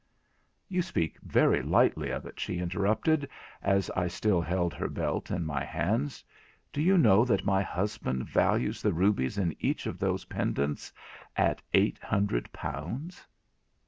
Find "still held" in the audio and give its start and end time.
4.07-4.73